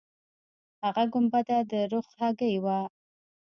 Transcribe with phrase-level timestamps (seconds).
[0.83, 2.79] هغه ګنبده د رخ هګۍ وه.